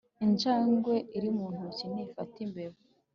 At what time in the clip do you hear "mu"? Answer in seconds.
1.37-1.45